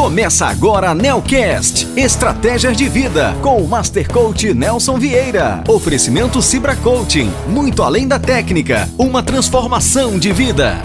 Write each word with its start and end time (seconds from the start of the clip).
Começa 0.00 0.46
agora 0.46 0.88
a 0.88 0.94
Nelcast, 0.94 1.86
Estratégias 1.94 2.74
de 2.74 2.88
Vida, 2.88 3.36
com 3.42 3.62
o 3.62 3.68
Master 3.68 4.10
Coach 4.10 4.54
Nelson 4.54 4.98
Vieira. 4.98 5.62
Oferecimento 5.68 6.40
Cibra 6.40 6.74
Coaching, 6.74 7.30
muito 7.46 7.82
além 7.82 8.08
da 8.08 8.18
técnica, 8.18 8.88
uma 8.96 9.22
transformação 9.22 10.18
de 10.18 10.32
vida. 10.32 10.82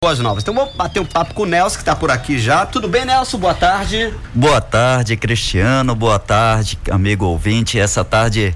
Boas 0.00 0.20
novas. 0.20 0.44
Então 0.44 0.54
vamos 0.54 0.76
bater 0.76 1.00
um 1.00 1.04
papo 1.04 1.34
com 1.34 1.42
o 1.42 1.46
Nelson, 1.46 1.74
que 1.74 1.82
está 1.82 1.96
por 1.96 2.08
aqui 2.08 2.38
já. 2.38 2.64
Tudo 2.64 2.86
bem, 2.86 3.04
Nelson? 3.04 3.38
Boa 3.38 3.54
tarde. 3.54 4.14
Boa 4.32 4.60
tarde, 4.60 5.16
Cristiano. 5.16 5.92
Boa 5.92 6.20
tarde, 6.20 6.78
amigo 6.88 7.26
ouvinte. 7.26 7.80
Essa 7.80 8.04
tarde 8.04 8.54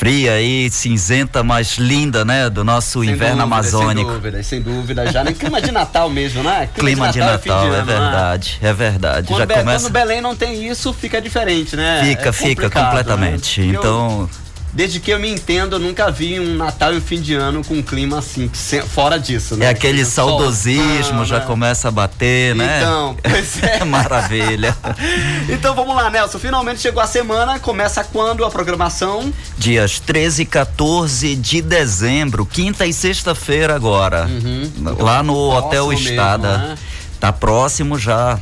fria 0.00 0.32
aí, 0.32 0.70
cinzenta, 0.70 1.42
mas 1.42 1.76
linda, 1.76 2.24
né? 2.24 2.48
Do 2.48 2.64
nosso 2.64 3.00
sem 3.00 3.10
inverno 3.10 3.42
dúvida, 3.42 3.54
amazônico. 3.54 4.10
Sem 4.10 4.16
dúvida, 4.16 4.42
sem 4.42 4.62
dúvida. 4.62 5.12
Já 5.12 5.22
nem 5.22 5.34
clima 5.34 5.60
de 5.60 5.70
Natal 5.70 6.08
mesmo, 6.08 6.42
né? 6.42 6.70
Clima, 6.74 7.12
clima 7.12 7.12
de 7.12 7.18
Natal, 7.18 7.38
de 7.38 7.44
Natal 7.44 7.74
é, 7.74 7.78
é 7.78 7.82
verdade, 7.82 8.58
é 8.62 8.72
verdade. 8.72 9.26
Quando, 9.28 9.38
Já 9.40 9.46
Be 9.46 9.54
começa... 9.56 9.84
quando 9.84 9.92
Belém 9.92 10.22
não 10.22 10.34
tem 10.34 10.66
isso, 10.66 10.94
fica 10.94 11.20
diferente, 11.20 11.76
né? 11.76 12.00
Fica, 12.02 12.30
é 12.30 12.32
fica 12.32 12.70
completamente. 12.70 13.60
Né? 13.60 13.66
Então. 13.66 14.22
Eu 14.22 14.49
desde 14.72 15.00
que 15.00 15.10
eu 15.10 15.18
me 15.18 15.28
entendo, 15.28 15.76
eu 15.76 15.80
nunca 15.80 16.10
vi 16.10 16.38
um 16.38 16.56
Natal 16.56 16.94
e 16.94 16.98
um 16.98 17.00
fim 17.00 17.20
de 17.20 17.34
ano 17.34 17.64
com 17.64 17.74
um 17.74 17.82
clima 17.82 18.18
assim, 18.18 18.50
fora 18.88 19.18
disso, 19.18 19.56
né? 19.56 19.66
É 19.66 19.68
aquele 19.68 20.04
saudosismo, 20.04 21.24
já 21.24 21.40
né? 21.40 21.46
começa 21.46 21.88
a 21.88 21.90
bater, 21.90 22.54
né? 22.54 22.78
Então, 22.78 23.16
pois 23.22 23.62
é. 23.62 23.84
Maravilha. 23.84 24.76
então 25.48 25.74
vamos 25.74 25.94
lá, 25.94 26.10
Nelson. 26.10 26.38
Finalmente 26.38 26.80
chegou 26.80 27.02
a 27.02 27.06
semana. 27.06 27.58
Começa 27.58 28.04
quando 28.04 28.44
a 28.44 28.50
programação? 28.50 29.32
Dias 29.58 29.98
13 30.00 30.42
e 30.42 30.46
14 30.46 31.36
de 31.36 31.62
dezembro, 31.62 32.46
quinta 32.46 32.86
e 32.86 32.92
sexta-feira 32.92 33.74
agora. 33.74 34.26
Uhum. 34.26 34.70
Lá 34.98 35.22
no 35.22 35.50
Hotel 35.50 35.92
Estada. 35.92 36.48
Mesmo, 36.48 36.66
né? 36.68 36.78
Tá 37.18 37.32
próximo 37.32 37.98
já. 37.98 38.38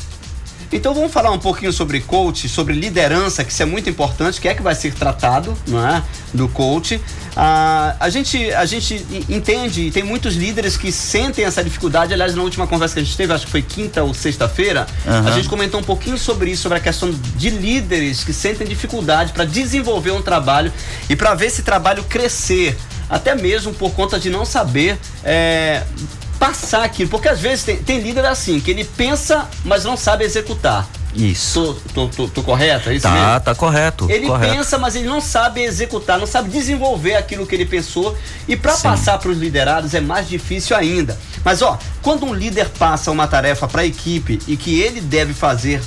Então 0.70 0.92
vamos 0.92 1.12
falar 1.12 1.30
um 1.30 1.38
pouquinho 1.38 1.72
sobre 1.72 2.00
coach, 2.00 2.48
sobre 2.48 2.74
liderança, 2.74 3.42
que 3.42 3.50
isso 3.50 3.62
é 3.62 3.66
muito 3.66 3.88
importante, 3.88 4.40
que 4.40 4.48
é 4.48 4.54
que 4.54 4.62
vai 4.62 4.74
ser 4.74 4.92
tratado, 4.92 5.56
não 5.66 5.86
é? 5.86 6.02
Do 6.34 6.48
coach. 6.48 7.00
Ah, 7.34 7.96
a, 7.98 8.10
gente, 8.10 8.52
a 8.52 8.66
gente 8.66 9.06
entende 9.28 9.82
e 9.86 9.90
tem 9.90 10.02
muitos 10.02 10.34
líderes 10.34 10.76
que 10.76 10.92
sentem 10.92 11.44
essa 11.44 11.64
dificuldade. 11.64 12.12
Aliás, 12.12 12.34
na 12.34 12.42
última 12.42 12.66
conversa 12.66 12.94
que 12.94 13.00
a 13.00 13.04
gente 13.04 13.16
teve, 13.16 13.32
acho 13.32 13.46
que 13.46 13.50
foi 13.50 13.62
quinta 13.62 14.02
ou 14.02 14.12
sexta-feira, 14.12 14.86
uhum. 15.06 15.28
a 15.28 15.30
gente 15.30 15.48
comentou 15.48 15.80
um 15.80 15.84
pouquinho 15.84 16.18
sobre 16.18 16.50
isso, 16.50 16.62
sobre 16.62 16.78
a 16.78 16.80
questão 16.80 17.10
de 17.10 17.50
líderes 17.50 18.22
que 18.22 18.32
sentem 18.32 18.66
dificuldade 18.66 19.32
para 19.32 19.44
desenvolver 19.44 20.10
um 20.10 20.20
trabalho 20.20 20.72
e 21.08 21.16
para 21.16 21.34
ver 21.34 21.46
esse 21.46 21.62
trabalho 21.62 22.04
crescer 22.04 22.76
até 23.08 23.34
mesmo 23.34 23.72
por 23.72 23.92
conta 23.92 24.18
de 24.18 24.28
não 24.28 24.44
saber 24.44 24.98
é, 25.24 25.82
passar 26.38 26.84
aquilo. 26.84 27.10
Porque 27.10 27.28
às 27.28 27.40
vezes 27.40 27.64
tem, 27.64 27.76
tem 27.76 28.00
líder 28.00 28.24
assim, 28.24 28.60
que 28.60 28.70
ele 28.70 28.84
pensa, 28.84 29.48
mas 29.64 29.84
não 29.84 29.96
sabe 29.96 30.24
executar. 30.24 30.88
Isso. 31.14 31.80
Tô, 31.94 32.06
tô, 32.06 32.08
tô, 32.08 32.28
tô 32.28 32.42
correto? 32.42 32.90
É 32.90 32.94
isso 32.94 33.02
tá, 33.02 33.10
mesmo? 33.10 33.40
tá 33.40 33.54
correto. 33.54 34.10
Ele 34.10 34.26
correto. 34.26 34.54
pensa, 34.54 34.78
mas 34.78 34.94
ele 34.94 35.08
não 35.08 35.20
sabe 35.20 35.62
executar, 35.62 36.18
não 36.18 36.26
sabe 36.26 36.50
desenvolver 36.50 37.14
aquilo 37.16 37.46
que 37.46 37.54
ele 37.54 37.64
pensou. 37.66 38.16
E 38.46 38.56
para 38.56 38.76
passar 38.76 39.18
para 39.18 39.30
os 39.30 39.38
liderados 39.38 39.94
é 39.94 40.00
mais 40.00 40.28
difícil 40.28 40.76
ainda. 40.76 41.18
Mas 41.44 41.62
ó, 41.62 41.78
quando 42.02 42.24
um 42.24 42.34
líder 42.34 42.68
passa 42.68 43.10
uma 43.10 43.26
tarefa 43.26 43.66
para 43.66 43.82
a 43.82 43.86
equipe 43.86 44.38
e 44.46 44.56
que 44.56 44.80
ele 44.80 45.00
deve 45.00 45.32
fazer, 45.32 45.82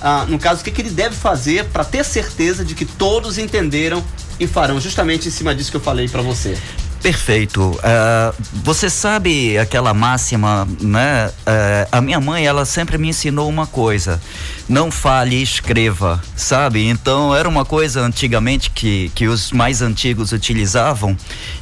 ah, 0.00 0.24
no 0.26 0.38
caso, 0.38 0.62
o 0.62 0.64
que, 0.64 0.70
que 0.70 0.82
ele 0.82 0.90
deve 0.90 1.14
fazer 1.14 1.66
para 1.66 1.84
ter 1.84 2.04
certeza 2.04 2.64
de 2.64 2.74
que 2.74 2.84
todos 2.84 3.38
entenderam 3.38 4.02
e 4.40 4.46
farão, 4.46 4.80
justamente 4.80 5.28
em 5.28 5.30
cima 5.30 5.54
disso 5.54 5.70
que 5.70 5.76
eu 5.76 5.80
falei 5.80 6.08
para 6.08 6.22
você. 6.22 6.58
Perfeito. 7.02 7.60
Uh, 7.60 8.42
você 8.62 8.88
sabe 8.88 9.58
aquela 9.58 9.92
máxima, 9.92 10.68
né? 10.80 11.26
Uh, 11.28 11.88
a 11.90 12.00
minha 12.00 12.20
mãe, 12.20 12.46
ela 12.46 12.64
sempre 12.64 12.96
me 12.96 13.08
ensinou 13.08 13.48
uma 13.48 13.66
coisa: 13.66 14.22
não 14.68 14.88
fale, 14.88 15.42
escreva, 15.42 16.22
sabe? 16.36 16.86
Então 16.86 17.34
era 17.34 17.48
uma 17.48 17.64
coisa 17.64 18.02
antigamente 18.02 18.70
que, 18.70 19.10
que 19.16 19.26
os 19.26 19.50
mais 19.50 19.82
antigos 19.82 20.30
utilizavam 20.30 21.16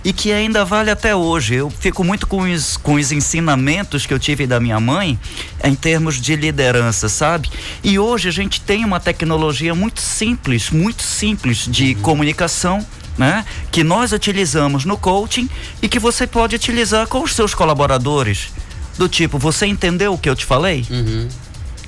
e 0.05 0.12
que 0.12 0.31
ainda 0.31 0.62
vale 0.62 0.91
até 0.91 1.17
hoje. 1.17 1.55
Eu 1.55 1.71
fico 1.71 2.05
muito 2.05 2.27
com 2.27 2.43
os, 2.43 2.77
com 2.77 2.95
os 2.97 3.11
ensinamentos 3.11 4.05
que 4.05 4.12
eu 4.12 4.19
tive 4.19 4.47
da 4.47 4.61
minha 4.61 4.78
mãe 4.78 5.19
em 5.65 5.75
termos 5.75 6.21
de 6.21 6.37
liderança, 6.37 7.09
sabe? 7.09 7.49
E 7.83 7.99
hoje 7.99 8.28
a 8.28 8.33
gente 8.33 8.61
tem 8.61 8.84
uma 8.84 9.01
tecnologia 9.01 9.75
muito 9.75 10.03
simples, 10.03 10.69
muito 10.69 11.03
simples 11.03 11.67
de 11.67 11.95
uhum. 11.95 12.03
comunicação 12.03 12.87
né? 13.21 13.45
Que 13.71 13.85
nós 13.85 14.13
utilizamos 14.13 14.87
no 14.87 14.97
coaching 14.97 15.47
e 15.83 15.89
que 15.91 15.99
você 15.99 16.27
pode 16.27 16.57
utilizar 16.57 17.07
com 17.07 17.23
os 17.23 17.35
seus 17.35 17.53
colaboradores. 17.55 18.49
Do 18.97 19.11
tipo, 19.11 19.39
você 19.39 19.67
entendeu 19.67 20.15
o 20.15 20.19
que 20.19 20.29
eu 20.29 20.35
te 20.35 20.47
falei? 20.47 20.87
Uhum. 20.91 21.29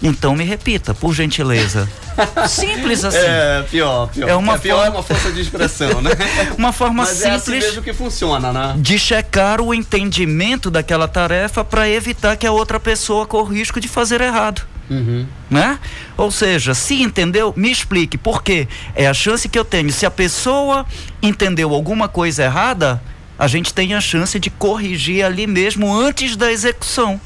Então 0.03 0.37
me 0.37 0.45
repita, 0.45 0.93
por 0.93 1.15
gentileza. 1.15 1.89
Simples 2.47 3.03
assim. 3.03 3.17
É, 3.19 3.65
pior, 3.71 4.09
pior. 4.09 4.29
É 4.29 4.35
uma 4.35 4.57
é, 4.57 4.59
pior 4.59 4.77
forma... 4.77 4.87
é 4.87 4.91
uma 4.91 5.03
força 5.03 5.33
de 5.33 5.41
expressão, 5.41 6.03
né? 6.03 6.11
uma 6.59 6.73
forma 6.73 7.05
Mas 7.05 7.11
simples. 7.11 7.33
É 7.33 7.37
assim 7.37 7.51
mesmo 7.53 7.83
que 7.83 7.95
funciona, 7.95 8.53
né? 8.53 8.75
De 8.77 8.99
checar 8.99 9.61
o 9.63 9.73
entendimento 9.73 10.71
daquela 10.71 11.09
tarefa 11.09 11.65
para 11.65 11.89
evitar 11.89 12.37
que 12.37 12.47
a 12.47 12.53
outra 12.53 12.79
pessoa 12.79 13.25
corra 13.25 13.55
risco 13.55 13.81
de 13.81 13.89
fazer 13.89 14.21
errado. 14.21 14.67
Uhum. 14.91 15.27
Né? 15.51 15.79
Ou 16.17 16.31
seja, 16.31 16.75
se 16.75 17.03
entendeu, 17.03 17.53
me 17.57 17.71
explique 17.71 18.19
por 18.19 18.43
quê. 18.43 18.69
É 18.95 19.07
a 19.07 19.15
chance 19.15 19.49
que 19.49 19.59
eu 19.59 19.65
tenho. 19.65 19.93
Se 19.93 20.05
a 20.05 20.11
pessoa 20.11 20.87
entendeu 21.23 21.73
alguma 21.75 22.09
coisa 22.09 22.45
errada, 22.45 23.03
a 23.39 23.47
gente 23.47 23.73
tem 23.73 23.95
a 23.95 24.01
chance 24.01 24.39
de 24.39 24.51
corrigir 24.51 25.25
ali 25.25 25.47
mesmo 25.47 25.93
antes 25.95 26.37
da 26.37 26.53
execução 26.53 27.21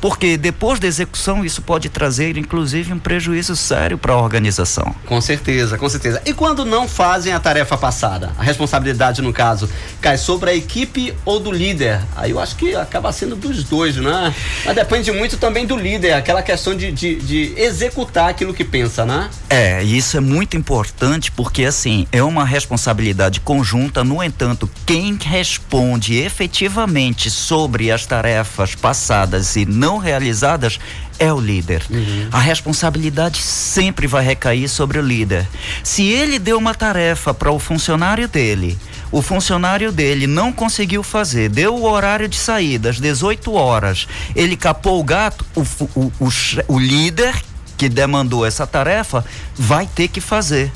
porque 0.00 0.36
depois 0.36 0.78
da 0.78 0.86
execução 0.86 1.44
isso 1.44 1.62
pode 1.62 1.88
trazer 1.88 2.36
inclusive 2.36 2.92
um 2.92 2.98
prejuízo 2.98 3.56
sério 3.56 3.98
para 3.98 4.12
a 4.12 4.16
organização. 4.16 4.94
Com 5.06 5.20
certeza, 5.20 5.78
com 5.78 5.88
certeza. 5.88 6.20
E 6.24 6.32
quando 6.32 6.64
não 6.64 6.88
fazem 6.88 7.32
a 7.32 7.40
tarefa 7.40 7.76
passada? 7.76 8.32
A 8.38 8.42
responsabilidade, 8.42 9.22
no 9.22 9.32
caso, 9.32 9.68
cai 10.00 10.18
sobre 10.18 10.50
a 10.50 10.54
equipe 10.54 11.14
ou 11.24 11.38
do 11.38 11.50
líder? 11.50 12.00
Aí 12.16 12.30
eu 12.30 12.40
acho 12.40 12.56
que 12.56 12.74
acaba 12.74 13.12
sendo 13.12 13.36
dos 13.36 13.64
dois, 13.64 13.96
né? 13.96 14.34
Mas 14.64 14.74
depende 14.74 15.12
muito 15.12 15.36
também 15.36 15.66
do 15.66 15.76
líder, 15.76 16.12
aquela 16.12 16.42
questão 16.42 16.74
de, 16.74 16.90
de, 16.90 17.16
de 17.16 17.54
executar 17.56 18.28
aquilo 18.28 18.52
que 18.52 18.64
pensa, 18.64 19.04
né? 19.04 19.30
É, 19.48 19.82
isso 19.82 20.16
é 20.16 20.20
muito 20.20 20.56
importante 20.56 21.30
porque, 21.30 21.64
assim, 21.64 22.06
é 22.10 22.22
uma 22.22 22.44
responsabilidade 22.44 23.40
conjunta, 23.40 24.02
no 24.02 24.22
entanto, 24.22 24.68
quem 24.84 25.16
responde 25.22 26.16
efetivamente 26.16 27.30
sobre 27.30 27.90
as 27.90 28.06
tarefas 28.06 28.74
passadas 28.74 29.56
e 29.56 29.64
não 29.64 29.85
não 29.86 29.98
realizadas 29.98 30.80
é 31.16 31.32
o 31.32 31.38
líder. 31.38 31.80
Uhum. 31.88 32.28
A 32.32 32.40
responsabilidade 32.40 33.40
sempre 33.40 34.08
vai 34.08 34.24
recair 34.24 34.68
sobre 34.68 34.98
o 34.98 35.02
líder. 35.02 35.46
Se 35.84 36.02
ele 36.02 36.40
deu 36.40 36.58
uma 36.58 36.74
tarefa 36.74 37.32
para 37.32 37.52
o 37.52 37.58
funcionário 37.60 38.26
dele, 38.26 38.76
o 39.12 39.22
funcionário 39.22 39.92
dele 39.92 40.26
não 40.26 40.52
conseguiu 40.52 41.04
fazer, 41.04 41.48
deu 41.48 41.76
o 41.76 41.84
horário 41.84 42.26
de 42.26 42.36
saída 42.36 42.90
às 42.90 42.98
18 42.98 43.52
horas, 43.52 44.08
ele 44.34 44.56
capou 44.56 44.98
o 44.98 45.04
gato, 45.04 45.46
o, 45.54 45.60
o, 45.94 46.12
o, 46.18 46.28
o 46.66 46.78
líder 46.80 47.40
que 47.78 47.88
demandou 47.88 48.44
essa 48.44 48.66
tarefa 48.66 49.24
vai 49.56 49.86
ter 49.86 50.08
que 50.08 50.20
fazer 50.20 50.72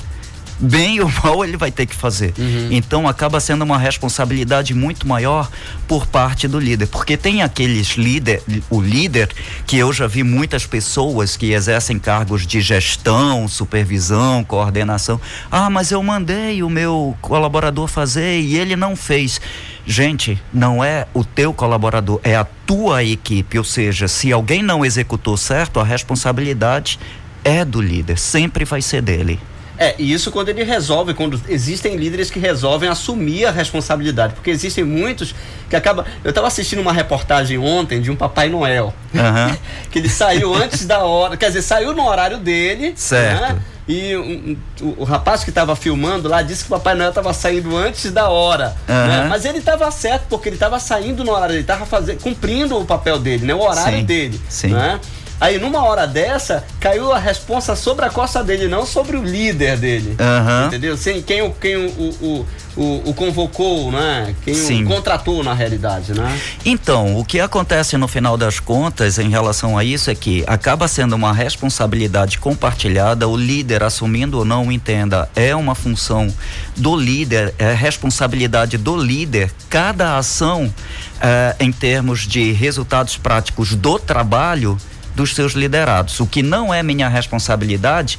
bem 0.61 1.01
ou 1.01 1.11
mal 1.23 1.43
ele 1.43 1.57
vai 1.57 1.71
ter 1.71 1.85
que 1.85 1.95
fazer. 1.95 2.33
Uhum. 2.37 2.67
Então 2.71 3.07
acaba 3.07 3.39
sendo 3.39 3.63
uma 3.63 3.77
responsabilidade 3.77 4.73
muito 4.73 5.07
maior 5.07 5.49
por 5.87 6.05
parte 6.05 6.47
do 6.47 6.59
líder, 6.59 6.87
porque 6.87 7.17
tem 7.17 7.41
aqueles 7.41 7.89
líder, 7.97 8.43
o 8.69 8.79
líder 8.79 9.29
que 9.65 9.77
eu 9.77 9.91
já 9.91 10.07
vi 10.07 10.23
muitas 10.23 10.65
pessoas 10.65 11.35
que 11.35 11.51
exercem 11.51 11.97
cargos 11.97 12.45
de 12.45 12.61
gestão, 12.61 13.47
supervisão, 13.47 14.43
coordenação. 14.43 15.19
Ah, 15.49 15.69
mas 15.69 15.91
eu 15.91 16.01
mandei 16.03 16.61
o 16.61 16.69
meu 16.69 17.17
colaborador 17.21 17.87
fazer 17.87 18.39
e 18.39 18.57
ele 18.57 18.75
não 18.75 18.95
fez. 18.95 19.41
Gente, 19.85 20.39
não 20.53 20.83
é 20.83 21.07
o 21.13 21.25
teu 21.25 21.53
colaborador, 21.53 22.19
é 22.23 22.35
a 22.35 22.43
tua 22.43 23.03
equipe, 23.03 23.57
ou 23.57 23.63
seja, 23.63 24.07
se 24.07 24.31
alguém 24.31 24.61
não 24.61 24.85
executou 24.85 25.35
certo, 25.35 25.79
a 25.79 25.83
responsabilidade 25.83 26.99
é 27.43 27.65
do 27.65 27.81
líder, 27.81 28.19
sempre 28.19 28.63
vai 28.63 28.81
ser 28.81 29.01
dele. 29.01 29.39
É, 29.81 29.95
e 29.97 30.13
isso 30.13 30.29
quando 30.29 30.49
ele 30.49 30.63
resolve, 30.63 31.15
quando 31.15 31.41
existem 31.49 31.95
líderes 31.95 32.29
que 32.29 32.37
resolvem 32.37 32.87
assumir 32.87 33.47
a 33.47 33.51
responsabilidade, 33.51 34.35
porque 34.35 34.51
existem 34.51 34.83
muitos 34.83 35.33
que 35.67 35.75
acabam. 35.75 36.05
Eu 36.23 36.29
estava 36.29 36.45
assistindo 36.45 36.83
uma 36.83 36.93
reportagem 36.93 37.57
ontem 37.57 37.99
de 37.99 38.11
um 38.11 38.15
Papai 38.15 38.47
Noel, 38.47 38.93
uhum. 39.11 39.57
que 39.89 39.97
ele 39.97 40.07
saiu 40.07 40.53
antes 40.53 40.85
da 40.85 41.03
hora, 41.03 41.35
quer 41.35 41.47
dizer, 41.47 41.63
saiu 41.63 41.95
no 41.95 42.07
horário 42.07 42.37
dele, 42.37 42.93
certo. 42.95 43.41
Né? 43.41 43.59
E 43.87 44.15
um, 44.15 44.55
um, 44.83 44.95
o, 44.99 45.03
rapaz 45.03 45.43
que 45.43 45.49
estava 45.49 45.75
filmando 45.75 46.29
lá 46.29 46.43
disse 46.43 46.63
que 46.65 46.71
o 46.71 46.77
Papai 46.77 46.93
Noel 46.93 47.09
estava 47.09 47.33
saindo 47.33 47.75
antes 47.75 48.11
da 48.11 48.29
hora. 48.29 48.75
Uhum. 48.87 49.07
Né? 49.07 49.25
Mas 49.27 49.45
ele 49.45 49.57
estava 49.57 49.89
certo, 49.89 50.25
porque 50.29 50.47
ele 50.47 50.57
estava 50.57 50.79
saindo 50.79 51.23
no 51.23 51.31
horário, 51.31 51.55
ele 51.55 51.61
estava 51.61 51.87
cumprindo 52.21 52.77
o 52.77 52.85
papel 52.85 53.17
dele, 53.17 53.47
né? 53.47 53.55
o 53.55 53.61
horário 53.61 53.97
sim, 53.97 54.05
dele. 54.05 54.39
Sim. 54.47 54.67
Né? 54.67 54.99
Aí 55.41 55.57
numa 55.57 55.83
hora 55.83 56.05
dessa, 56.05 56.63
caiu 56.79 57.11
a 57.11 57.17
responsa 57.17 57.75
sobre 57.75 58.05
a 58.05 58.11
costa 58.11 58.43
dele, 58.43 58.67
não 58.67 58.85
sobre 58.85 59.17
o 59.17 59.23
líder 59.23 59.75
dele. 59.75 60.15
Uhum. 60.19 60.67
Entendeu? 60.67 60.95
Sem 60.95 61.19
quem, 61.23 61.51
quem 61.59 61.77
o, 61.77 61.89
o, 61.89 62.47
o, 62.77 63.09
o 63.09 63.13
convocou, 63.15 63.91
né? 63.91 64.35
Quem 64.43 64.53
Sim. 64.53 64.83
o 64.83 64.87
contratou 64.87 65.43
na 65.43 65.51
realidade, 65.51 66.13
né? 66.13 66.39
Então, 66.63 67.17
o 67.17 67.25
que 67.25 67.39
acontece 67.39 67.97
no 67.97 68.07
final 68.07 68.37
das 68.37 68.59
contas 68.59 69.17
em 69.17 69.29
relação 69.29 69.75
a 69.75 69.83
isso 69.83 70.11
é 70.11 70.15
que 70.15 70.43
acaba 70.45 70.87
sendo 70.87 71.15
uma 71.15 71.33
responsabilidade 71.33 72.37
compartilhada, 72.37 73.27
o 73.27 73.35
líder 73.35 73.81
assumindo 73.81 74.37
ou 74.37 74.45
não, 74.45 74.71
entenda, 74.71 75.27
é 75.35 75.55
uma 75.55 75.73
função 75.73 76.31
do 76.77 76.95
líder, 76.95 77.51
é 77.57 77.73
responsabilidade 77.73 78.77
do 78.77 78.95
líder, 78.95 79.51
cada 79.67 80.17
ação 80.17 80.71
eh, 81.19 81.55
em 81.59 81.71
termos 81.71 82.27
de 82.27 82.51
resultados 82.51 83.17
práticos 83.17 83.73
do 83.73 83.97
trabalho 83.97 84.77
dos 85.15 85.35
seus 85.35 85.53
liderados. 85.53 86.19
O 86.19 86.25
que 86.25 86.41
não 86.41 86.73
é 86.73 86.81
minha 86.81 87.07
responsabilidade 87.07 88.17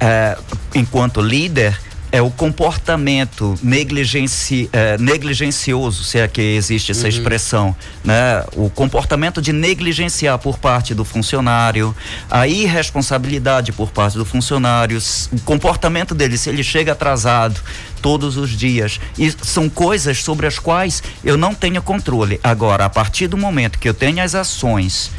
eh, 0.00 0.36
enquanto 0.74 1.20
líder 1.20 1.78
é 2.12 2.20
o 2.20 2.30
comportamento 2.30 3.58
negligenci, 3.62 4.68
é, 4.70 4.98
negligencioso, 4.98 6.04
se 6.04 6.18
é 6.18 6.28
que 6.28 6.42
existe 6.42 6.92
essa 6.92 7.04
uhum. 7.04 7.08
expressão, 7.08 7.76
né? 8.04 8.44
O 8.54 8.68
comportamento 8.68 9.40
de 9.40 9.50
negligenciar 9.50 10.38
por 10.38 10.58
parte 10.58 10.94
do 10.94 11.06
funcionário, 11.06 11.96
a 12.30 12.46
irresponsabilidade 12.46 13.72
por 13.72 13.90
parte 13.90 14.18
do 14.18 14.26
funcionário, 14.26 14.98
o 15.32 15.40
comportamento 15.40 16.14
dele, 16.14 16.36
se 16.36 16.50
ele 16.50 16.62
chega 16.62 16.92
atrasado 16.92 17.58
todos 18.02 18.36
os 18.36 18.50
dias. 18.50 19.00
E 19.18 19.32
são 19.42 19.70
coisas 19.70 20.22
sobre 20.22 20.46
as 20.46 20.58
quais 20.58 21.02
eu 21.24 21.38
não 21.38 21.54
tenho 21.54 21.80
controle. 21.80 22.38
Agora, 22.44 22.84
a 22.84 22.90
partir 22.90 23.26
do 23.26 23.38
momento 23.38 23.78
que 23.78 23.88
eu 23.88 23.94
tenho 23.94 24.22
as 24.22 24.34
ações 24.34 25.10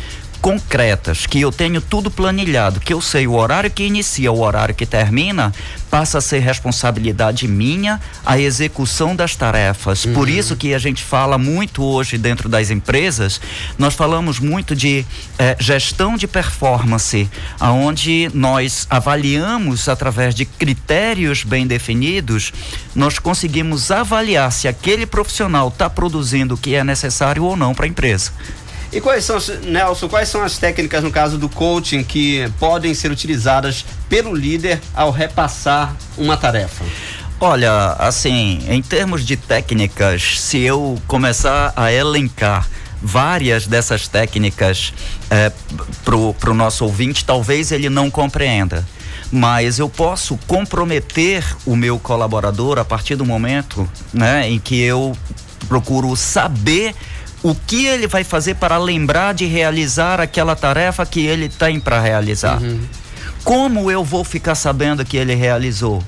concretas, 0.43 1.25
que 1.25 1.39
eu 1.39 1.53
tenho 1.53 1.79
tudo 1.79 2.11
planilhado, 2.11 2.81
que 2.81 2.93
eu 2.93 2.99
sei 2.99 3.25
o 3.25 3.31
horário 3.31 3.71
que 3.71 3.81
inicia, 3.81 4.29
o 4.29 4.41
horário 4.41 4.75
que 4.75 4.85
termina, 4.85 5.53
passa 5.89 6.17
a 6.17 6.21
ser 6.21 6.39
responsabilidade 6.39 7.47
minha 7.47 7.97
a 8.25 8.37
execução 8.37 9.15
das 9.15 9.37
tarefas. 9.37 10.03
Uhum. 10.03 10.13
Por 10.13 10.27
isso 10.27 10.57
que 10.57 10.73
a 10.73 10.79
gente 10.79 11.01
fala 11.01 11.37
muito 11.37 11.81
hoje 11.81 12.17
dentro 12.17 12.49
das 12.49 12.69
empresas, 12.69 13.39
nós 13.77 13.93
falamos 13.93 14.37
muito 14.37 14.75
de 14.75 15.05
eh, 15.39 15.55
gestão 15.61 16.17
de 16.17 16.27
performance, 16.27 17.29
aonde 17.57 18.29
nós 18.33 18.85
avaliamos 18.89 19.87
através 19.87 20.35
de 20.35 20.43
critérios 20.43 21.45
bem 21.45 21.65
definidos, 21.65 22.51
nós 22.93 23.17
conseguimos 23.17 23.91
avaliar 23.91 24.51
se 24.51 24.67
aquele 24.67 25.05
profissional 25.05 25.69
está 25.69 25.89
produzindo 25.89 26.55
o 26.55 26.57
que 26.57 26.75
é 26.75 26.83
necessário 26.83 27.45
ou 27.45 27.55
não 27.55 27.73
para 27.73 27.85
a 27.85 27.87
empresa. 27.87 28.33
E 28.93 29.01
quais 29.01 29.25
são, 29.25 29.39
Nelson, 29.63 30.07
quais 30.07 30.29
são 30.29 30.43
as 30.43 30.59
técnicas 30.59 31.03
no 31.03 31.09
caso 31.09 31.35
do 31.39 31.49
coaching 31.49 32.03
que 32.03 32.47
podem 32.59 32.93
ser 32.93 33.11
utilizadas 33.11 33.83
pelo 34.07 34.35
líder 34.35 34.79
ao 34.93 35.09
repassar 35.09 35.95
uma 36.15 36.37
tarefa? 36.37 36.85
Olha, 37.39 37.95
assim, 37.97 38.59
em 38.69 38.83
termos 38.83 39.25
de 39.25 39.35
técnicas, 39.35 40.39
se 40.39 40.59
eu 40.59 41.01
começar 41.07 41.73
a 41.75 41.91
elencar 41.91 42.69
várias 43.01 43.65
dessas 43.65 44.07
técnicas 44.07 44.93
é, 45.29 45.51
pro, 46.05 46.33
pro 46.35 46.53
nosso 46.53 46.85
ouvinte, 46.85 47.25
talvez 47.25 47.71
ele 47.71 47.89
não 47.89 48.11
compreenda. 48.11 48.85
Mas 49.31 49.79
eu 49.79 49.89
posso 49.89 50.37
comprometer 50.45 51.43
o 51.65 51.75
meu 51.75 51.97
colaborador 51.97 52.77
a 52.77 52.85
partir 52.85 53.15
do 53.15 53.25
momento 53.25 53.89
né, 54.13 54.47
em 54.47 54.59
que 54.59 54.79
eu 54.79 55.17
procuro 55.67 56.15
saber 56.15 56.93
o 57.43 57.53
que 57.53 57.85
ele 57.85 58.07
vai 58.07 58.23
fazer 58.23 58.55
para 58.55 58.77
lembrar 58.77 59.33
de 59.33 59.45
realizar 59.45 60.21
aquela 60.21 60.55
tarefa 60.55 61.05
que 61.05 61.25
ele 61.25 61.49
tem 61.49 61.77
para 61.79 61.99
realizar. 61.99 62.61
Uhum. 62.61 62.79
Como 63.43 63.91
eu 63.91 64.03
vou 64.03 64.23
ficar 64.23 64.55
sabendo 64.55 65.03
que 65.03 65.17
ele 65.17 65.35
realizou? 65.35 66.01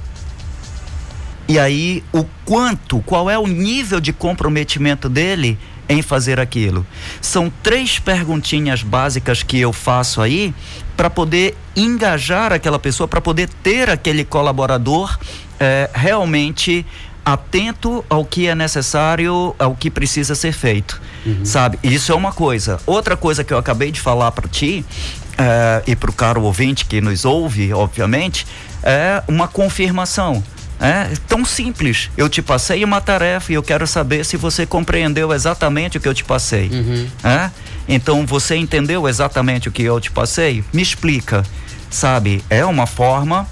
E 1.48 1.60
aí, 1.60 2.04
o 2.14 2.26
quanto, 2.46 3.02
qual 3.02 3.30
é 3.30 3.38
o 3.38 3.46
nível 3.46 4.00
de 4.00 4.14
comprometimento 4.14 5.10
dele 5.10 5.60
em 5.88 6.02
fazer 6.02 6.40
aquilo? 6.40 6.88
São 7.22 7.52
três 7.62 8.00
perguntinhas 8.00 8.82
básicas 8.82 9.44
que 9.44 9.60
eu 9.60 9.72
faço 9.74 10.22
aí 10.22 10.56
para 10.96 11.10
poder 11.10 11.56
engajar 11.76 12.54
aquela 12.54 12.80
pessoa, 12.80 13.08
para 13.08 13.22
poder 13.22 13.50
ter 13.62 13.90
aquele 13.90 14.24
colaborador 14.24 15.20
é, 15.60 15.90
realmente 15.94 16.86
atento 17.26 18.06
ao 18.08 18.24
que 18.24 18.48
é 18.48 18.54
necessário, 18.54 19.56
ao 19.58 19.76
que 19.76 19.90
precisa 19.90 20.36
ser 20.36 20.52
feito, 20.52 21.02
uhum. 21.26 21.44
sabe? 21.44 21.80
Isso 21.84 22.12
é 22.12 22.16
uma 22.16 22.32
coisa. 22.32 22.80
Outra 22.86 23.18
coisa 23.18 23.44
que 23.44 23.52
eu 23.52 23.58
acabei 23.58 23.92
de 23.92 24.00
falar 24.00 24.32
para 24.32 24.48
ti 24.48 24.86
uh, 25.32 25.84
e 25.88 25.96
para 25.96 26.10
o 26.12 26.14
caro 26.14 26.44
ouvinte 26.44 26.86
que 26.86 27.02
nos 27.02 27.26
ouve, 27.26 27.74
obviamente, 27.74 28.46
é 28.84 29.24
uma 29.28 29.48
confirmação. 29.48 30.44
É 30.80 31.14
tão 31.28 31.46
simples. 31.46 32.12
Eu 32.18 32.28
te 32.28 32.42
passei 32.42 32.84
uma 32.84 33.00
tarefa 33.00 33.52
e 33.52 33.56
eu 33.56 33.64
quero 33.64 33.88
saber 33.88 34.26
se 34.26 34.36
você 34.36 34.66
compreendeu 34.66 35.34
exatamente 35.34 35.98
o 35.98 36.02
que 36.02 36.08
eu 36.08 36.14
te 36.14 36.24
passei. 36.24 36.70
Uhum. 36.70 37.08
É? 37.24 37.50
Então 37.88 38.26
você 38.26 38.56
entendeu 38.56 39.08
exatamente 39.08 39.70
o 39.70 39.72
que 39.72 39.84
eu 39.84 40.00
te 40.00 40.12
passei? 40.12 40.64
Me 40.74 40.82
explica. 40.82 41.44
Sabe? 41.90 42.44
É 42.50 42.66
uma 42.66 42.86
forma 42.86 43.48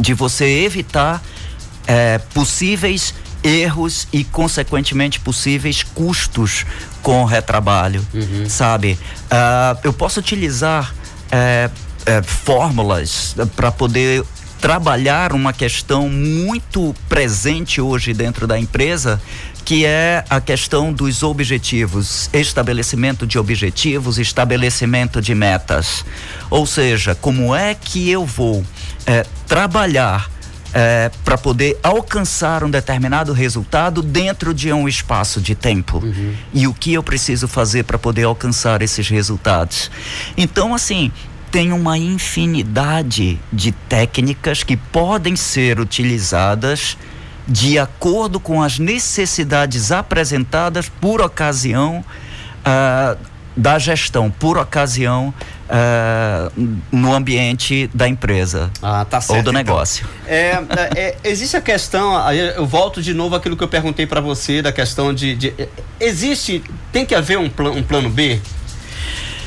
de 0.00 0.14
você 0.14 0.64
evitar 0.64 1.22
é, 1.86 2.18
possíveis 2.32 3.14
erros 3.42 4.06
e, 4.12 4.24
consequentemente, 4.24 5.18
possíveis 5.20 5.82
custos 5.82 6.64
com 7.02 7.22
o 7.22 7.24
retrabalho, 7.24 8.06
uhum. 8.14 8.48
sabe? 8.48 8.98
Uh, 9.24 9.78
eu 9.82 9.92
posso 9.92 10.20
utilizar 10.20 10.94
é, 11.30 11.68
é, 12.06 12.22
fórmulas 12.22 13.34
para 13.56 13.72
poder 13.72 14.24
trabalhar 14.60 15.32
uma 15.32 15.52
questão 15.52 16.08
muito 16.08 16.94
presente 17.08 17.80
hoje 17.80 18.14
dentro 18.14 18.46
da 18.46 18.56
empresa, 18.56 19.20
que 19.64 19.84
é 19.84 20.24
a 20.30 20.40
questão 20.40 20.92
dos 20.92 21.24
objetivos, 21.24 22.30
estabelecimento 22.32 23.26
de 23.26 23.38
objetivos, 23.38 24.18
estabelecimento 24.18 25.20
de 25.20 25.34
metas. 25.34 26.04
Ou 26.48 26.64
seja, 26.64 27.14
como 27.14 27.54
é 27.54 27.74
que 27.74 28.08
eu 28.08 28.24
vou 28.24 28.64
é, 29.04 29.26
trabalhar 29.48 30.30
é, 30.74 31.10
para 31.24 31.36
poder 31.36 31.78
alcançar 31.82 32.64
um 32.64 32.70
determinado 32.70 33.32
resultado 33.32 34.02
dentro 34.02 34.54
de 34.54 34.72
um 34.72 34.88
espaço 34.88 35.40
de 35.40 35.54
tempo. 35.54 35.98
Uhum. 35.98 36.34
E 36.52 36.66
o 36.66 36.74
que 36.74 36.94
eu 36.94 37.02
preciso 37.02 37.46
fazer 37.46 37.84
para 37.84 37.98
poder 37.98 38.24
alcançar 38.24 38.82
esses 38.82 39.08
resultados. 39.08 39.90
Então, 40.36 40.74
assim, 40.74 41.12
tem 41.50 41.72
uma 41.72 41.98
infinidade 41.98 43.38
de 43.52 43.72
técnicas 43.72 44.62
que 44.62 44.76
podem 44.76 45.36
ser 45.36 45.78
utilizadas 45.78 46.96
de 47.46 47.78
acordo 47.78 48.40
com 48.40 48.62
as 48.62 48.78
necessidades 48.78 49.92
apresentadas 49.92 50.88
por 50.88 51.20
ocasião 51.20 52.04
uh, 52.60 53.18
da 53.56 53.78
gestão, 53.78 54.30
por 54.30 54.56
ocasião 54.56 55.34
uh, 55.72 56.78
no 56.92 57.14
ambiente 57.14 57.90
da 57.94 58.06
empresa 58.06 58.70
ah, 58.82 59.04
tá 59.04 59.20
certo, 59.20 59.38
ou 59.38 59.42
do 59.42 59.50
então. 59.50 59.52
negócio. 59.52 60.06
É, 60.26 60.50
é, 60.50 60.90
é, 60.94 61.16
existe 61.24 61.56
a 61.56 61.60
questão, 61.60 62.14
eu 62.32 62.66
volto 62.66 63.00
de 63.00 63.14
novo 63.14 63.34
aquilo 63.34 63.56
que 63.56 63.64
eu 63.64 63.68
perguntei 63.68 64.06
para 64.06 64.20
você 64.20 64.60
da 64.60 64.70
questão 64.70 65.14
de, 65.14 65.34
de, 65.34 65.54
existe, 65.98 66.62
tem 66.92 67.06
que 67.06 67.14
haver 67.14 67.38
um, 67.38 67.48
plan, 67.48 67.70
um 67.70 67.82
plano 67.82 68.10
B? 68.10 68.40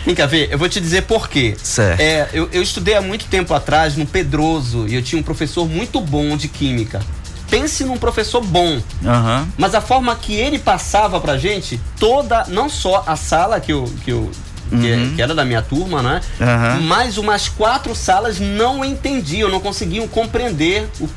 Tem 0.04 0.14
que 0.14 0.22
haver. 0.22 0.52
Eu 0.52 0.60
vou 0.60 0.70
te 0.70 0.80
dizer 0.80 1.04
por 1.04 1.28
quê. 1.28 1.56
Certo. 1.58 2.00
É, 2.00 2.30
eu, 2.32 2.48
eu 2.52 2.62
estudei 2.62 2.94
há 2.94 3.02
muito 3.02 3.26
tempo 3.26 3.56
atrás 3.56 3.98
no 3.98 4.06
Pedroso 4.06 4.88
e 4.88 4.94
eu 4.94 5.02
tinha 5.02 5.20
um 5.20 5.24
professor 5.24 5.68
muito 5.68 6.00
bom 6.00 6.38
de 6.38 6.48
química 6.48 7.02
pense 7.50 7.86
num 7.86 7.96
professor 7.96 8.42
bom. 8.42 8.74
Uhum. 8.74 9.48
Mas 9.58 9.76
a 9.76 9.80
forma 9.80 10.14
que 10.16 10.34
ele 10.34 10.60
passava 10.60 11.22
pra 11.22 11.38
gente, 11.38 11.80
toda, 11.98 12.44
não 12.48 12.68
só 12.68 13.04
a 13.08 13.16
sala 13.16 13.60
que 13.60 13.72
eu, 13.72 13.86
que 14.04 14.12
eu 14.12 14.30
que, 14.70 14.92
uhum. 14.92 15.16
que, 15.16 15.22
era 15.22 15.34
da 15.36 15.46
minha 15.46 15.62
turma, 15.62 16.02
né? 16.02 16.22
Uhum. 16.40 16.82
Mas 16.84 17.18
umas 17.18 17.48
quatro 17.48 17.96
salas 17.96 18.40
não 18.40 18.84
entendiam, 18.84 19.50
não 19.50 19.60
conseguiam 19.60 20.08
compreender 20.08 20.90
o, 21.00 21.08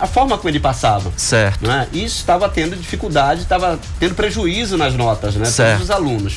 a 0.00 0.06
forma 0.06 0.36
como 0.38 0.48
ele 0.48 0.60
passava. 0.60 1.12
Certo. 1.16 1.66
Né? 1.66 1.86
Isso 1.92 2.18
estava 2.18 2.48
tendo 2.48 2.76
dificuldade, 2.76 3.42
estava 3.42 3.78
tendo 4.00 4.14
prejuízo 4.14 4.76
nas 4.76 4.94
notas, 4.94 5.34
né? 5.34 5.44
Certo. 5.44 5.78
Todos 5.78 5.84
os 5.84 5.90
alunos. 5.90 6.34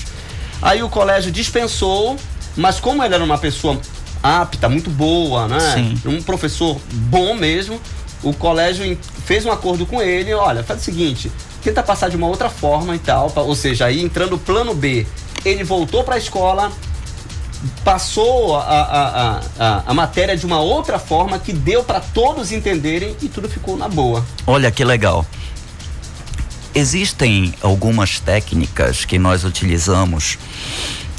Aí 0.61 0.81
o 0.83 0.89
colégio 0.89 1.31
dispensou, 1.31 2.17
mas 2.55 2.79
como 2.79 3.03
ele 3.03 3.13
era 3.13 3.23
uma 3.23 3.37
pessoa 3.37 3.79
apta, 4.21 4.67
muito 4.67 4.89
boa, 4.89 5.47
né? 5.47 5.59
Sim. 5.59 6.01
Um 6.05 6.21
professor 6.21 6.79
bom 6.91 7.33
mesmo, 7.35 7.79
o 8.23 8.33
colégio 8.33 8.97
fez 9.25 9.45
um 9.45 9.51
acordo 9.51 9.85
com 9.85 10.01
ele, 10.01 10.33
olha, 10.33 10.63
faz 10.63 10.81
o 10.81 10.83
seguinte, 10.83 11.31
tenta 11.63 11.83
passar 11.83 12.09
de 12.09 12.15
uma 12.15 12.27
outra 12.27 12.49
forma 12.49 12.95
e 12.95 12.99
tal, 12.99 13.31
ou 13.35 13.55
seja, 13.55 13.85
aí 13.85 14.01
entrando 14.01 14.33
o 14.33 14.39
plano 14.39 14.73
B, 14.73 15.05
ele 15.45 15.63
voltou 15.63 16.03
para 16.03 16.15
a 16.15 16.17
escola, 16.17 16.71
passou 17.83 18.55
a, 18.55 18.61
a, 18.61 19.41
a, 19.59 19.83
a, 19.87 19.93
matéria 19.93 20.35
de 20.37 20.45
uma 20.45 20.59
outra 20.59 20.99
forma 20.99 21.39
que 21.39 21.51
deu 21.51 21.83
para 21.83 21.99
todos 21.99 22.51
entenderem 22.51 23.15
e 23.21 23.27
tudo 23.27 23.49
ficou 23.49 23.75
na 23.77 23.87
boa. 23.87 24.25
Olha 24.45 24.69
que 24.71 24.83
legal. 24.83 25.25
Existem 26.75 27.53
algumas 27.61 28.19
técnicas 28.19 29.05
que 29.05 29.17
nós 29.17 29.43
utilizamos 29.43 30.37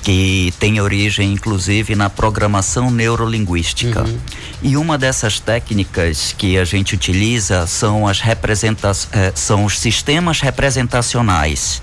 que 0.03 0.55
tem 0.59 0.81
origem 0.81 1.33
inclusive 1.33 1.95
na 1.95 2.09
programação 2.09 2.91
neurolinguística. 2.91 4.05
Uhum. 4.05 4.19
E 4.63 4.77
uma 4.77 4.97
dessas 4.97 5.39
técnicas 5.39 6.35
que 6.37 6.57
a 6.57 6.65
gente 6.65 6.95
utiliza 6.95 7.67
são 7.67 8.07
as 8.07 8.21
representações, 8.21 9.13
eh, 9.13 9.33
são 9.35 9.65
os 9.65 9.79
sistemas 9.79 10.41
representacionais. 10.41 11.83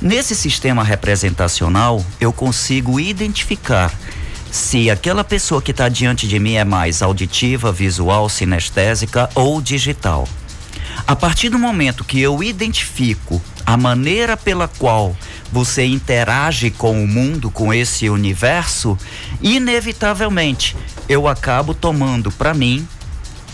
Nesse 0.00 0.36
sistema 0.36 0.84
representacional, 0.84 2.04
eu 2.20 2.32
consigo 2.32 3.00
identificar 3.00 3.92
se 4.50 4.88
aquela 4.88 5.24
pessoa 5.24 5.60
que 5.60 5.72
está 5.72 5.88
diante 5.88 6.28
de 6.28 6.38
mim 6.38 6.54
é 6.54 6.64
mais 6.64 7.02
auditiva, 7.02 7.72
visual, 7.72 8.28
sinestésica 8.28 9.28
ou 9.34 9.60
digital. 9.60 10.26
A 11.04 11.16
partir 11.16 11.48
do 11.48 11.58
momento 11.58 12.04
que 12.04 12.20
eu 12.20 12.42
identifico 12.44 13.42
a 13.66 13.76
maneira 13.76 14.36
pela 14.36 14.68
qual 14.68 15.16
você 15.52 15.84
interage 15.84 16.70
com 16.70 17.02
o 17.02 17.08
mundo, 17.08 17.50
com 17.50 17.74
esse 17.74 18.08
universo, 18.08 18.96
inevitavelmente 19.42 20.76
eu 21.08 21.26
acabo 21.26 21.74
tomando 21.74 22.30
para 22.30 22.54
mim 22.54 22.86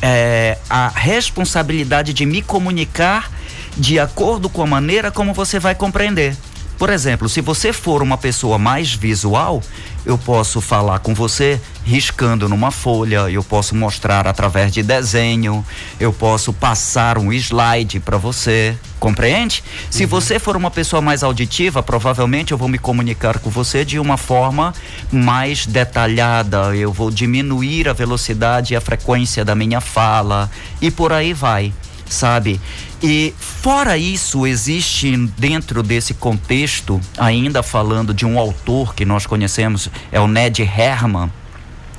é, 0.02 0.58
a 0.68 0.88
responsabilidade 0.88 2.12
de 2.12 2.26
me 2.26 2.42
comunicar 2.42 3.30
de 3.76 3.98
acordo 3.98 4.48
com 4.48 4.62
a 4.62 4.66
maneira 4.66 5.10
como 5.10 5.32
você 5.32 5.58
vai 5.58 5.74
compreender. 5.74 6.36
Por 6.78 6.90
exemplo, 6.90 7.28
se 7.28 7.40
você 7.40 7.72
for 7.72 8.02
uma 8.02 8.18
pessoa 8.18 8.58
mais 8.58 8.92
visual, 8.92 9.62
eu 10.04 10.18
posso 10.18 10.60
falar 10.60 10.98
com 10.98 11.14
você 11.14 11.60
riscando 11.84 12.48
numa 12.48 12.70
folha, 12.70 13.30
eu 13.30 13.44
posso 13.44 13.76
mostrar 13.76 14.26
através 14.26 14.72
de 14.72 14.82
desenho, 14.82 15.64
eu 16.00 16.12
posso 16.12 16.52
passar 16.52 17.16
um 17.16 17.32
slide 17.32 18.00
para 18.00 18.18
você, 18.18 18.76
compreende? 18.98 19.62
Uhum. 19.64 19.92
Se 19.92 20.04
você 20.04 20.38
for 20.38 20.56
uma 20.56 20.70
pessoa 20.70 21.00
mais 21.00 21.22
auditiva, 21.22 21.82
provavelmente 21.82 22.50
eu 22.50 22.58
vou 22.58 22.68
me 22.68 22.78
comunicar 22.78 23.38
com 23.38 23.50
você 23.50 23.84
de 23.84 23.98
uma 23.98 24.16
forma 24.16 24.74
mais 25.12 25.66
detalhada, 25.66 26.74
eu 26.74 26.92
vou 26.92 27.10
diminuir 27.10 27.88
a 27.88 27.92
velocidade 27.92 28.74
e 28.74 28.76
a 28.76 28.80
frequência 28.80 29.44
da 29.44 29.54
minha 29.54 29.80
fala 29.80 30.50
e 30.82 30.90
por 30.90 31.12
aí 31.12 31.32
vai 31.32 31.72
sabe? 32.06 32.60
E 33.06 33.34
fora 33.38 33.98
isso, 33.98 34.46
existe 34.46 35.14
dentro 35.36 35.82
desse 35.82 36.14
contexto, 36.14 36.98
ainda 37.18 37.62
falando 37.62 38.14
de 38.14 38.24
um 38.24 38.38
autor 38.38 38.94
que 38.94 39.04
nós 39.04 39.26
conhecemos, 39.26 39.90
é 40.10 40.18
o 40.18 40.26
Ned 40.26 40.62
Herman, 40.62 41.30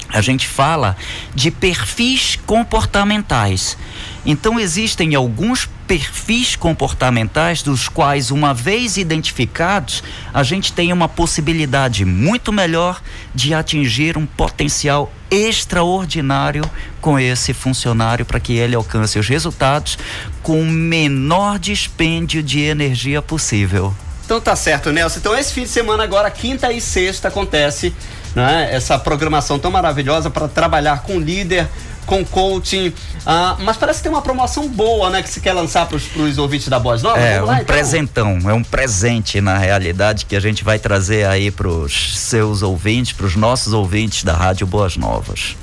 a 0.10 0.20
gente 0.20 0.48
fala 0.48 0.98
de 1.36 1.52
perfis 1.52 2.40
comportamentais. 2.48 3.78
Então 4.26 4.60
existem 4.60 5.14
alguns 5.14 5.70
perfis 5.88 6.56
comportamentais 6.56 7.62
dos 7.62 7.88
quais, 7.88 8.32
uma 8.32 8.54
vez 8.54 8.98
identificados, 8.98 10.04
a 10.34 10.44
gente 10.44 10.74
tem 10.74 10.92
uma 10.92 11.08
possibilidade 11.08 12.06
muito 12.06 12.52
melhor 12.52 13.02
de 13.34 13.54
atingir 13.54 14.18
um 14.18 14.26
potencial 14.26 15.12
extraordinário 15.30 16.64
com 17.02 17.20
esse 17.20 17.54
funcionário 17.54 18.26
para 18.26 18.40
que 18.40 18.54
ele 18.54 18.76
alcance 18.76 19.18
os 19.20 19.28
resultados 19.28 19.98
com 20.42 20.62
o 20.62 20.66
menor 20.66 21.60
dispêndio 21.60 22.42
de 22.42 22.62
energia 22.62 23.22
possível. 23.22 23.94
Então 24.26 24.42
tá 24.42 24.56
certo, 24.56 24.92
Nelson. 24.92 25.20
Então 25.20 25.38
esse 25.38 25.54
fim 25.54 25.64
de 25.64 25.70
semana 25.70 26.04
agora, 26.04 26.30
quinta 26.32 26.72
e 26.72 26.82
sexta, 26.82 27.28
acontece 27.28 27.94
né, 28.36 28.70
essa 28.72 28.98
programação 28.98 29.60
tão 29.60 29.70
maravilhosa 29.72 30.30
para 30.30 30.48
trabalhar 30.48 31.04
com 31.04 31.20
líder, 31.20 31.68
com 32.06 32.24
coaching. 32.24 32.94
Ah, 33.26 33.58
mas 33.60 33.78
parece 33.78 34.00
que 34.00 34.04
tem 34.04 34.12
uma 34.12 34.22
promoção 34.22 34.68
boa, 34.68 35.10
né? 35.10 35.22
Que 35.22 35.30
se 35.30 35.42
quer 35.42 35.54
lançar 35.54 35.88
para 35.88 35.98
os 35.98 36.38
ouvintes 36.38 36.68
da 36.68 36.80
Boas 36.80 37.02
Novas. 37.02 37.22
É, 37.22 37.42
lá, 37.42 37.54
um 37.54 37.56
então? 37.56 37.66
presentão, 37.66 38.40
é 38.50 38.54
um 38.54 38.64
presente 38.64 39.42
na 39.42 39.58
realidade 39.58 40.26
que 40.26 40.36
a 40.36 40.40
gente 40.40 40.64
vai 40.64 40.80
trazer 40.80 41.26
aí 41.28 41.52
para 41.52 41.68
os 41.68 42.18
seus 42.18 42.62
ouvintes, 42.62 43.14
para 43.14 43.26
os 43.26 43.36
nossos 43.36 43.74
ouvintes 43.74 44.24
da 44.24 44.34
Rádio 44.34 44.68
Boas 44.68 44.96
Novas. 44.98 45.56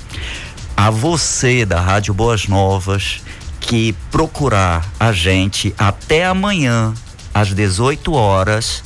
A 0.75 0.89
você 0.89 1.65
da 1.65 1.79
Rádio 1.79 2.13
Boas 2.13 2.47
Novas 2.47 3.21
que 3.59 3.93
procurar 4.11 4.85
a 4.99 5.11
gente 5.11 5.73
até 5.77 6.25
amanhã 6.25 6.93
às 7.33 7.53
18 7.53 8.13
horas, 8.13 8.83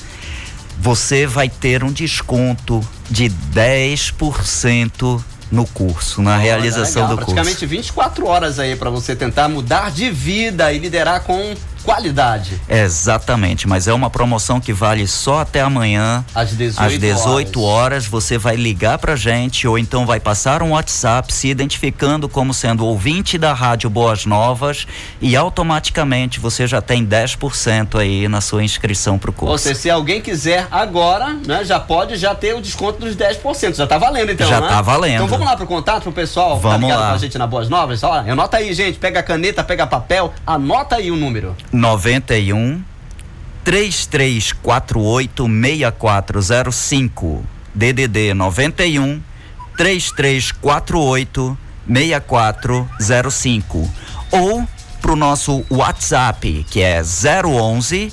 você 0.79 1.25
vai 1.25 1.49
ter 1.49 1.83
um 1.83 1.91
desconto 1.91 2.81
de 3.09 3.29
10% 3.53 5.21
no 5.51 5.65
curso, 5.65 6.21
na 6.21 6.37
realização 6.37 7.03
legal. 7.03 7.17
do 7.17 7.25
curso. 7.25 7.35
Praticamente 7.35 7.65
24 7.65 8.27
horas 8.27 8.59
aí 8.59 8.75
para 8.75 8.89
você 8.89 9.15
tentar 9.15 9.47
mudar 9.47 9.91
de 9.91 10.09
vida 10.09 10.71
e 10.73 10.77
liderar 10.77 11.21
com 11.21 11.55
qualidade. 11.87 12.59
Exatamente, 12.67 13.65
mas 13.65 13.87
é 13.87 13.93
uma 13.93 14.09
promoção 14.09 14.59
que 14.59 14.73
vale 14.73 15.07
só 15.07 15.39
até 15.39 15.61
amanhã. 15.61 16.25
Às 16.35 16.49
18, 16.49 16.85
às 16.85 16.99
18 16.99 17.61
horas. 17.61 17.77
horas. 17.77 18.05
Você 18.07 18.37
vai 18.37 18.57
ligar 18.57 18.97
pra 18.97 19.15
gente 19.15 19.65
ou 19.65 19.79
então 19.79 20.05
vai 20.05 20.19
passar 20.19 20.61
um 20.61 20.71
WhatsApp 20.71 21.31
se 21.31 21.47
identificando 21.47 22.27
como 22.27 22.53
sendo 22.53 22.85
ouvinte 22.85 23.37
da 23.37 23.53
Rádio 23.53 23.89
Boas 23.89 24.25
Novas 24.25 24.85
e 25.21 25.33
automaticamente 25.33 26.41
você 26.41 26.67
já 26.67 26.81
tem 26.81 27.05
10% 27.05 27.97
aí 27.97 28.27
na 28.27 28.41
sua 28.41 28.65
inscrição 28.65 29.17
pro 29.17 29.31
curso. 29.31 29.53
Ou 29.53 29.57
seja, 29.57 29.75
se 29.79 29.89
alguém 29.89 30.19
quiser 30.19 30.67
agora, 30.69 31.37
né, 31.45 31.63
já 31.63 31.79
pode 31.79 32.17
já 32.17 32.35
ter 32.35 32.53
o 32.53 32.61
desconto 32.61 32.99
dos 32.99 33.15
10%. 33.15 33.75
Já 33.75 33.87
tá 33.87 33.97
valendo 33.97 34.33
então, 34.33 34.49
já 34.49 34.59
né? 34.59 34.67
tá 34.67 34.81
valendo. 34.81 35.15
Então 35.15 35.27
vamos 35.27 35.45
lá 35.45 35.55
pro 35.55 35.65
contato 35.65 36.03
pro 36.03 36.11
pessoal 36.11 36.59
vamos 36.59 36.81
tá 36.81 36.85
ligado 36.85 36.99
lá. 36.99 37.09
com 37.09 37.15
a 37.15 37.17
gente 37.17 37.37
na 37.37 37.47
Boas 37.47 37.69
Novas? 37.69 38.03
Ó, 38.03 38.11
anota 38.11 38.57
aí, 38.57 38.73
gente, 38.73 38.99
pega 38.99 39.21
a 39.21 39.23
caneta, 39.23 39.63
pega 39.63 39.87
papel, 39.87 40.33
anota 40.45 40.97
aí 40.97 41.09
o 41.09 41.15
número. 41.15 41.55
91 41.77 42.83
3348 43.63 45.47
6405 45.47 47.45
DDD 47.73 48.33
91 48.33 49.21
3348 49.77 51.57
6405 51.87 53.89
ou 54.31 54.67
pro 55.01 55.15
nosso 55.15 55.65
WhatsApp 55.69 56.65
que 56.69 56.81
é 56.81 57.01
011 57.01 58.11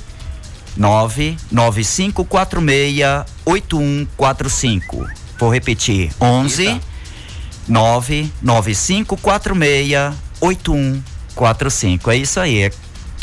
99546 0.77 3.25
8145. 3.45 5.07
Vou 5.39 5.53
repetir: 5.53 6.11
11 6.21 6.81
99546 7.69 10.15
8145. 10.41 12.11
É 12.11 12.17
isso 12.17 12.41
aí. 12.41 12.63
É 12.63 12.73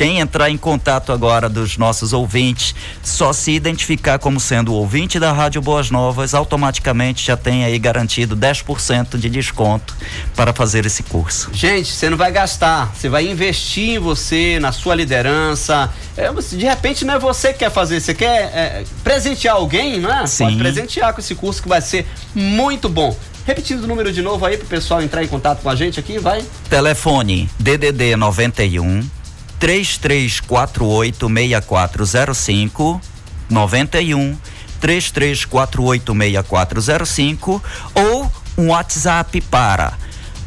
quem 0.01 0.17
entrar 0.17 0.50
em 0.50 0.58
contato 0.58 1.12
agora 1.12 1.48
dos 1.48 1.77
nossos 1.77 2.12
ouvintes, 2.12 2.74
só 3.03 3.31
se 3.31 3.51
identificar 3.51 4.17
como 4.17 4.39
sendo 4.39 4.74
ouvinte 4.74 5.20
da 5.20 5.31
Rádio 5.31 5.62
Boas 5.62 5.91
Novas, 5.91 6.34
automaticamente 6.34 7.24
já 7.24 7.38
tem 7.38 7.65
aí 7.65 7.77
garantido 7.77 8.36
10% 8.36 9.20
de 9.20 9.29
desconto 9.29 9.96
para 10.36 10.53
fazer 10.53 10.88
esse 10.88 11.03
curso. 11.03 11.51
Gente, 11.53 11.91
você 11.91 12.10
não 12.10 12.17
vai 12.17 12.31
gastar, 12.31 12.91
você 12.96 13.10
vai 13.10 13.27
investir 13.27 13.89
em 13.89 14.00
você, 14.00 14.58
na 14.60 14.72
sua 14.72 14.96
liderança. 14.96 15.88
É, 16.17 16.31
de 16.34 16.65
repente 16.65 17.05
não 17.05 17.13
é 17.13 17.20
você 17.20 17.53
que 17.53 17.60
quer 17.60 17.70
fazer, 17.70 18.00
você 18.00 18.15
quer 18.15 18.41
é, 18.55 18.84
presentear 19.03 19.53
alguém, 19.53 20.00
não 20.00 20.12
é? 20.12 20.25
Sim. 20.25 20.46
Pode 20.46 20.58
presentear 20.58 21.13
com 21.13 21.22
esse 21.22 21.36
curso 21.36 21.62
que 21.62 21.70
vai 21.70 21.79
ser 21.79 22.08
muito 22.34 22.89
bom. 22.89 23.15
Repetindo 23.46 23.84
o 23.84 23.88
número 23.88 24.12
de 24.12 24.24
novo 24.24 24.43
aí 24.48 24.58
para 24.58 24.65
o 24.65 24.67
pessoal 24.67 25.00
entrar 25.00 25.24
em 25.24 25.27
contato 25.27 25.62
com 25.62 25.70
a 25.70 25.75
gente 25.75 26.00
aqui, 26.00 26.17
vai. 26.17 26.43
Telefone 26.72 27.48
DDD 27.60 28.15
91 28.15 29.20
3348 29.62 31.30
6405 31.30 33.00
91 33.48 34.36
3348 34.82 36.13
6405 36.13 37.63
ou 37.94 38.32
um 38.58 38.70
WhatsApp 38.70 39.39
para 39.41 39.94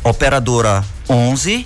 operadora 0.02 0.84
11 1.08 1.64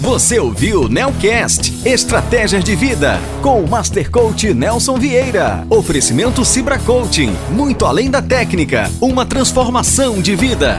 Você 0.00 0.38
ouviu 0.38 0.88
Nelcast 0.88 1.86
Estratégias 1.86 2.64
de 2.64 2.74
Vida 2.74 3.20
com 3.42 3.60
o 3.60 3.68
Master 3.68 4.10
Coach 4.10 4.54
Nelson 4.54 4.96
Vieira. 4.96 5.66
Oferecimento 5.68 6.46
Cibra 6.46 6.78
Coaching, 6.78 7.36
muito 7.50 7.84
além 7.84 8.10
da 8.10 8.22
técnica, 8.22 8.90
uma 9.02 9.26
transformação 9.26 10.22
de 10.22 10.34
vida. 10.34 10.78